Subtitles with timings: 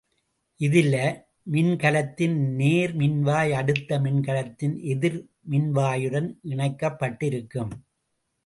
[0.59, 0.95] இதில
[1.51, 7.73] மின்கலத்தின் நேர்மின்வாய் அடுத்த மின்கலத்தின் எதிர்மின்வாயுடன் இணைக்கப்பட்டிருகுகும்.